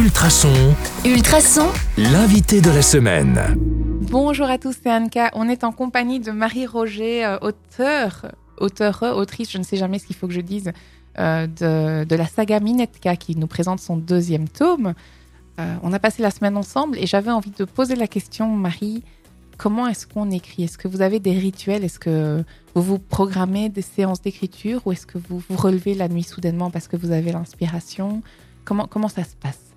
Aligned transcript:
Ultrason, 0.00 0.74
Ultrason, 1.04 1.66
l'invité 1.98 2.62
de 2.62 2.70
la 2.70 2.80
semaine. 2.80 3.38
Bonjour 4.10 4.46
à 4.46 4.56
tous, 4.56 4.74
c'est 4.82 4.90
Anka. 4.90 5.30
On 5.34 5.46
est 5.46 5.62
en 5.62 5.72
compagnie 5.72 6.20
de 6.20 6.30
Marie 6.30 6.66
Roger, 6.66 7.26
euh, 7.26 7.36
auteur, 7.42 8.32
auteure, 8.56 9.02
autrice, 9.14 9.50
je 9.52 9.58
ne 9.58 9.62
sais 9.62 9.76
jamais 9.76 9.98
ce 9.98 10.06
qu'il 10.06 10.16
faut 10.16 10.26
que 10.26 10.32
je 10.32 10.40
dise, 10.40 10.72
euh, 11.18 11.46
de, 11.46 12.04
de 12.04 12.16
la 12.16 12.26
saga 12.26 12.60
Minetka 12.60 13.14
qui 13.16 13.36
nous 13.36 13.46
présente 13.46 13.78
son 13.78 13.98
deuxième 13.98 14.48
tome. 14.48 14.94
Euh, 15.58 15.74
on 15.82 15.92
a 15.92 15.98
passé 15.98 16.22
la 16.22 16.30
semaine 16.30 16.56
ensemble 16.56 16.96
et 16.96 17.06
j'avais 17.06 17.30
envie 17.30 17.52
de 17.52 17.66
poser 17.66 17.94
la 17.94 18.06
question, 18.06 18.48
Marie, 18.48 19.04
comment 19.58 19.86
est-ce 19.86 20.06
qu'on 20.06 20.30
écrit? 20.30 20.62
Est-ce 20.62 20.78
que 20.78 20.88
vous 20.88 21.02
avez 21.02 21.20
des 21.20 21.38
rituels? 21.38 21.84
Est-ce 21.84 21.98
que 21.98 22.42
vous 22.74 22.82
vous 22.82 22.98
programmez 22.98 23.68
des 23.68 23.82
séances 23.82 24.22
d'écriture 24.22 24.80
ou 24.86 24.92
est-ce 24.92 25.06
que 25.06 25.18
vous 25.18 25.42
vous 25.46 25.56
relevez 25.58 25.92
la 25.92 26.08
nuit 26.08 26.22
soudainement 26.22 26.70
parce 26.70 26.88
que 26.88 26.96
vous 26.96 27.10
avez 27.10 27.32
l'inspiration? 27.32 28.22
Comment, 28.64 28.86
comment 28.86 29.08
ça 29.08 29.24
se 29.24 29.36
passe? 29.38 29.69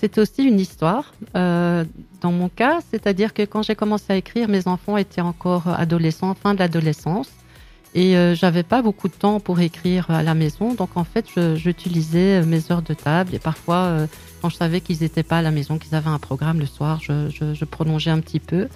C'est 0.00 0.18
aussi 0.18 0.44
une 0.44 0.60
histoire. 0.60 1.12
euh, 1.36 1.84
dans 2.22 2.32
mon 2.32 2.48
cas, 2.48 2.78
c'est-à-dire 2.90 3.34
que 3.34 3.42
quand 3.42 3.62
j'ai 3.62 3.74
commencé 3.74 4.06
à 4.08 4.16
écrire, 4.16 4.48
mes 4.48 4.66
enfants 4.66 4.96
étaient 4.96 5.20
encore 5.20 5.68
adolescents, 5.68 6.34
fin 6.34 6.54
de 6.54 6.58
l'adolescence. 6.60 7.28
Et 7.94 8.16
euh, 8.16 8.34
j'avais 8.34 8.62
pas 8.62 8.80
beaucoup 8.82 9.08
de 9.08 9.12
temps 9.12 9.38
pour 9.40 9.60
écrire 9.60 10.10
à 10.10 10.22
la 10.22 10.34
maison. 10.34 10.72
Donc 10.74 10.96
en 10.96 11.04
fait, 11.04 11.26
j'utilisais 11.56 12.42
mes 12.42 12.72
heures 12.72 12.82
de 12.82 12.94
table. 12.94 13.34
Et 13.34 13.38
parfois, 13.38 13.76
euh, 13.76 14.06
quand 14.40 14.48
je 14.48 14.56
savais 14.56 14.80
qu'ils 14.80 15.00
n'étaient 15.02 15.22
pas 15.22 15.38
à 15.38 15.42
la 15.42 15.50
maison, 15.50 15.78
qu'ils 15.78 15.94
avaient 15.94 16.08
un 16.08 16.18
programme 16.18 16.58
le 16.60 16.66
soir, 16.66 16.98
je, 17.02 17.28
je- 17.28 17.52
je 17.54 17.64
prolongeais 17.66 18.10
un 18.10 18.20
petit 18.20 18.40
peu. 18.40 18.68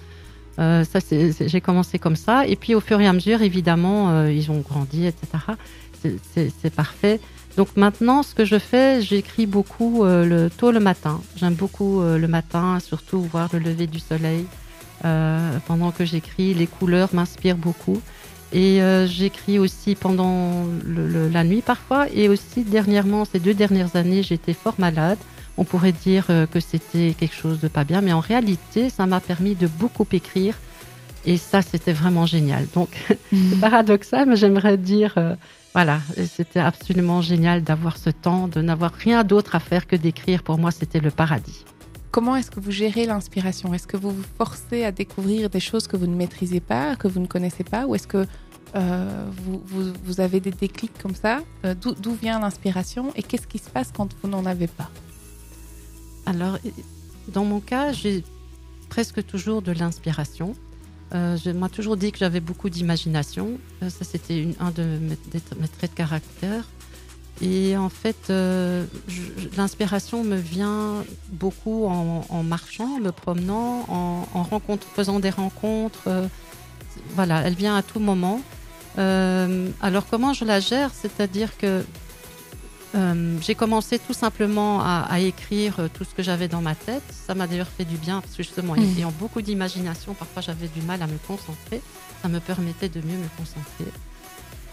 Euh, 0.59 0.83
ça, 0.83 0.99
j'ai 1.09 1.61
commencé 1.61 1.97
comme 1.99 2.15
ça. 2.15 2.45
Et 2.45 2.55
puis 2.55 2.75
au 2.75 2.81
fur 2.81 3.01
et 3.01 3.07
à 3.07 3.13
mesure, 3.13 3.41
évidemment, 3.41 4.09
euh, 4.11 4.31
ils 4.31 4.51
ont 4.51 4.59
grandi, 4.59 5.05
etc. 5.07 5.27
C'est 6.61 6.73
parfait. 6.73 7.19
Donc 7.59 7.75
maintenant, 7.75 8.23
ce 8.23 8.33
que 8.33 8.45
je 8.45 8.57
fais, 8.57 9.01
j'écris 9.01 9.45
beaucoup 9.45 10.05
euh, 10.05 10.23
le, 10.23 10.49
tôt 10.49 10.71
le 10.71 10.79
matin. 10.79 11.19
J'aime 11.35 11.55
beaucoup 11.55 11.99
euh, 11.99 12.17
le 12.17 12.29
matin, 12.29 12.79
surtout 12.79 13.19
voir 13.19 13.49
le 13.51 13.59
lever 13.59 13.85
du 13.85 13.99
soleil. 13.99 14.45
Euh, 15.03 15.57
pendant 15.67 15.91
que 15.91 16.05
j'écris, 16.05 16.53
les 16.53 16.67
couleurs 16.67 17.09
m'inspirent 17.11 17.57
beaucoup. 17.57 18.01
Et 18.53 18.79
j'écris 19.07 19.59
aussi 19.59 19.93
pendant 19.93 20.65
la 20.87 21.43
nuit 21.43 21.61
parfois. 21.61 22.07
Et 22.13 22.29
aussi 22.29 22.63
dernièrement, 22.63 23.25
ces 23.25 23.39
deux 23.39 23.53
dernières 23.53 23.97
années, 23.97 24.23
j'étais 24.23 24.53
fort 24.53 24.75
malade. 24.79 25.19
On 25.57 25.65
pourrait 25.65 25.91
dire 25.91 26.27
que 26.27 26.59
c'était 26.59 27.13
quelque 27.19 27.35
chose 27.35 27.59
de 27.59 27.67
pas 27.67 27.83
bien, 27.83 28.01
mais 28.01 28.13
en 28.13 28.21
réalité, 28.21 28.89
ça 28.89 29.05
m'a 29.05 29.19
permis 29.19 29.53
de 29.53 29.67
beaucoup 29.67 30.07
écrire. 30.13 30.55
Et 31.25 31.37
ça, 31.37 31.61
c'était 31.61 31.93
vraiment 31.93 32.25
génial. 32.25 32.65
Donc, 32.73 32.89
c'est 33.31 33.59
paradoxal, 33.59 34.27
mais 34.27 34.35
j'aimerais 34.35 34.77
dire, 34.77 35.13
euh, 35.17 35.35
voilà, 35.73 35.99
c'était 36.27 36.59
absolument 36.59 37.21
génial 37.21 37.63
d'avoir 37.63 37.97
ce 37.97 38.09
temps, 38.09 38.47
de 38.47 38.61
n'avoir 38.61 38.91
rien 38.93 39.23
d'autre 39.23 39.55
à 39.55 39.59
faire 39.59 39.85
que 39.87 39.95
d'écrire. 39.95 40.43
Pour 40.43 40.57
moi, 40.57 40.71
c'était 40.71 40.99
le 40.99 41.11
paradis. 41.11 41.65
Comment 42.11 42.35
est-ce 42.35 42.49
que 42.49 42.59
vous 42.59 42.71
gérez 42.71 43.05
l'inspiration? 43.05 43.73
Est-ce 43.73 43.85
que 43.85 43.97
vous 43.97 44.09
vous 44.11 44.23
forcez 44.37 44.83
à 44.83 44.91
découvrir 44.91 45.49
des 45.49 45.59
choses 45.59 45.87
que 45.87 45.95
vous 45.95 46.07
ne 46.07 46.15
maîtrisez 46.15 46.59
pas, 46.59 46.95
que 46.95 47.07
vous 47.07 47.19
ne 47.19 47.27
connaissez 47.27 47.63
pas? 47.63 47.85
Ou 47.85 47.93
est-ce 47.95 48.07
que 48.07 48.25
euh, 48.75 49.25
vous, 49.45 49.61
vous- 49.67 49.93
vous 50.03 50.19
avez 50.21 50.39
des 50.39 50.51
déclics 50.51 50.97
comme 51.01 51.13
ça? 51.15 51.41
Euh, 51.65 51.75
D'où 51.79 51.93
d'où 51.93 52.13
vient 52.13 52.39
l'inspiration? 52.39 53.11
Et 53.15 53.21
qu'est-ce 53.23 53.45
qui 53.45 53.59
se 53.59 53.69
passe 53.69 53.91
quand 53.95 54.09
vous 54.23 54.29
n'en 54.29 54.45
avez 54.45 54.67
pas? 54.67 54.89
Alors, 56.25 56.57
dans 57.27 57.45
mon 57.45 57.59
cas, 57.59 57.91
j'ai 57.91 58.23
presque 58.89 59.23
toujours 59.25 59.61
de 59.61 59.71
l'inspiration. 59.71 60.55
Euh, 61.13 61.37
je 61.43 61.49
m'a 61.49 61.69
toujours 61.69 61.97
dit 61.97 62.11
que 62.11 62.19
j'avais 62.19 62.39
beaucoup 62.39 62.69
d'imagination. 62.69 63.59
Euh, 63.81 63.89
ça, 63.89 64.05
c'était 64.05 64.47
un 64.59 64.71
de 64.71 64.83
mes, 64.83 65.17
traits 65.67 65.91
de 65.91 65.95
caractère. 65.95 66.65
Et 67.41 67.77
en 67.77 67.89
fait, 67.89 68.29
euh, 68.29 68.85
l'inspiration 69.55 70.23
me 70.23 70.35
vient 70.35 71.05
beaucoup 71.31 71.85
en, 71.85 72.25
en 72.27 72.43
marchant, 72.43 72.99
me 72.99 73.11
promenant, 73.11 73.85
en, 73.87 74.45
faisant 74.95 75.19
des 75.19 75.29
rencontres. 75.29 76.09
voilà, 77.15 77.41
elle 77.45 77.55
vient 77.55 77.77
à 77.77 77.81
tout 77.81 77.99
moment. 77.99 78.41
Alors, 78.97 80.05
comment 80.11 80.33
je 80.33 80.43
la 80.43 80.59
gère? 80.59 80.91
C'est-à-dire 80.93 81.57
que 81.57 81.85
euh, 82.95 83.37
j'ai 83.41 83.55
commencé 83.55 83.99
tout 83.99 84.13
simplement 84.13 84.81
à, 84.81 85.05
à 85.09 85.19
écrire 85.19 85.79
euh, 85.79 85.87
tout 85.93 86.03
ce 86.03 86.15
que 86.15 86.23
j'avais 86.23 86.47
dans 86.47 86.61
ma 86.61 86.75
tête. 86.75 87.03
Ça 87.27 87.35
m'a 87.35 87.45
d'ailleurs 87.47 87.67
fait 87.67 87.85
du 87.85 87.97
bien 87.97 88.21
parce 88.21 88.35
que 88.35 88.43
justement, 88.43 88.73
Mhm. 88.73 88.97
ayant 88.97 89.13
beaucoup 89.19 89.41
d'imagination, 89.41 90.13
parfois 90.15 90.41
j'avais 90.41 90.67
du 90.67 90.81
mal 90.81 91.01
à 91.01 91.07
me 91.07 91.17
concentrer. 91.27 91.81
Ça 92.21 92.27
me 92.29 92.39
permettait 92.39 92.89
de 92.89 92.99
mieux 93.01 93.17
me 93.17 93.29
concentrer. 93.37 93.85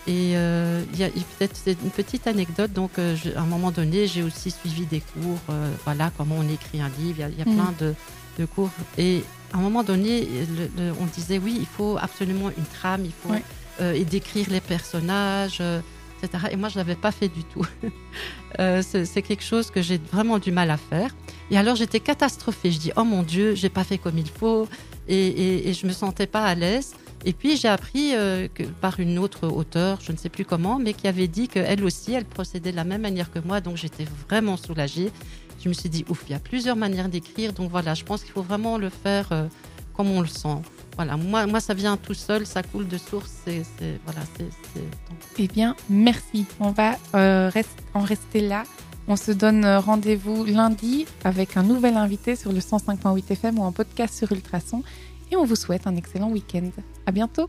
Et 0.08 0.36
euh, 0.36 0.82
il 0.92 0.98
y 1.00 1.04
a 1.04 1.08
peut-être 1.08 1.56
c'est 1.56 1.76
une 1.82 1.90
petite 1.90 2.26
anecdote. 2.26 2.72
Donc, 2.72 2.92
je- 2.96 3.34
à 3.36 3.40
un 3.40 3.46
moment 3.46 3.70
donné, 3.72 4.06
j'ai 4.06 4.22
aussi 4.22 4.50
suivi 4.50 4.86
des 4.86 5.00
cours. 5.00 5.38
euh, 5.50 5.70
voilà 5.84 6.10
comment 6.16 6.36
on 6.38 6.48
écrit 6.48 6.80
un 6.80 6.90
livre. 7.00 7.18
Il 7.18 7.20
y 7.20 7.22
a, 7.24 7.28
il 7.28 7.38
y 7.38 7.42
a 7.42 7.44
Mhm. 7.44 7.54
plein 7.54 7.74
de, 7.80 7.94
de 8.38 8.44
cours. 8.46 8.70
Et 8.98 9.24
à 9.52 9.58
un 9.58 9.60
moment 9.60 9.82
donné, 9.82 10.26
le- 10.56 10.70
le- 10.84 10.92
on 11.00 11.06
disait 11.06 11.38
oui, 11.38 11.56
il 11.58 11.66
faut 11.66 11.98
absolument 12.00 12.50
une 12.56 12.64
trame. 12.64 13.04
Il 13.04 13.12
faut 13.12 13.30
Ouais. 13.30 13.42
et 13.98 14.04
décrire 14.06 14.46
les 14.48 14.60
personnages. 14.62 15.60
Et 16.50 16.56
moi, 16.56 16.68
je 16.68 16.76
l'avais 16.76 16.94
pas 16.94 17.12
fait 17.12 17.28
du 17.28 17.44
tout. 17.44 17.66
Euh, 18.58 18.80
c'est 18.80 19.04
c'est 19.04 19.20
quelque 19.20 19.42
chose 19.44 19.70
que 19.70 19.82
j'ai 19.82 19.98
vraiment 19.98 20.38
du 20.38 20.50
mal 20.50 20.70
à 20.70 20.78
faire. 20.78 21.14
Et 21.50 21.58
alors, 21.58 21.76
j'étais 21.76 22.00
catastrophée. 22.00 22.70
Je 22.70 22.78
dis, 22.78 22.92
oh 22.96 23.04
mon 23.04 23.22
Dieu, 23.22 23.54
j'ai 23.54 23.68
pas 23.68 23.84
fait 23.84 23.98
comme 23.98 24.16
il 24.16 24.30
faut. 24.30 24.66
Et, 25.08 25.26
et, 25.26 25.68
et 25.68 25.74
je 25.74 25.86
me 25.86 25.92
sentais 25.92 26.26
pas 26.26 26.42
à 26.42 26.54
l'aise. 26.54 26.94
Et 27.26 27.32
puis, 27.32 27.56
j'ai 27.56 27.68
appris 27.68 28.14
euh, 28.14 28.48
que, 28.48 28.62
par 28.62 29.00
une 29.00 29.18
autre 29.18 29.48
auteure, 29.48 29.98
je 30.00 30.12
ne 30.12 30.16
sais 30.16 30.28
plus 30.28 30.44
comment, 30.44 30.78
mais 30.78 30.94
qui 30.94 31.08
avait 31.08 31.28
dit 31.28 31.48
qu'elle 31.48 31.84
aussi, 31.84 32.14
elle 32.14 32.24
procédait 32.24 32.70
de 32.70 32.76
la 32.76 32.84
même 32.84 33.02
manière 33.02 33.30
que 33.30 33.40
moi. 33.40 33.60
Donc, 33.60 33.76
j'étais 33.76 34.06
vraiment 34.28 34.56
soulagée. 34.56 35.10
Je 35.62 35.68
me 35.68 35.74
suis 35.74 35.88
dit, 35.88 36.04
ouf, 36.08 36.24
il 36.28 36.32
y 36.32 36.34
a 36.34 36.38
plusieurs 36.38 36.76
manières 36.76 37.08
d'écrire. 37.08 37.52
Donc, 37.52 37.70
voilà, 37.70 37.94
je 37.94 38.04
pense 38.04 38.22
qu'il 38.22 38.32
faut 38.32 38.42
vraiment 38.42 38.78
le 38.78 38.90
faire 38.90 39.28
euh, 39.32 39.48
comme 39.94 40.10
on 40.10 40.20
le 40.20 40.28
sent. 40.28 40.62
Voilà, 40.96 41.16
moi, 41.18 41.60
ça 41.60 41.74
vient 41.74 41.96
tout 41.98 42.14
seul, 42.14 42.46
ça 42.46 42.62
coule 42.62 42.88
de 42.88 42.96
source. 42.96 43.30
C'est, 43.44 43.62
voilà, 44.06 44.20
c'est, 44.36 44.48
c'est- 44.72 44.82
Eh 45.38 45.46
bien, 45.46 45.76
merci. 45.90 46.46
On 46.58 46.70
va 46.70 46.96
euh, 47.14 47.50
rest- 47.52 47.68
en 47.92 48.00
rester 48.00 48.40
là. 48.40 48.62
On 49.06 49.14
se 49.16 49.30
donne 49.30 49.64
euh, 49.64 49.78
rendez-vous 49.78 50.44
lundi 50.46 51.04
avec 51.22 51.56
un 51.58 51.62
nouvel 51.62 51.96
invité 51.98 52.34
sur 52.34 52.50
le 52.50 52.60
105.8 52.60 53.30
FM 53.30 53.58
ou 53.58 53.62
en 53.62 53.72
podcast 53.72 54.16
sur 54.16 54.32
Ultrason. 54.32 54.82
Et 55.30 55.36
on 55.36 55.44
vous 55.44 55.54
souhaite 55.56 55.86
un 55.86 55.96
excellent 55.96 56.30
week-end. 56.30 56.70
À 57.04 57.12
bientôt. 57.12 57.44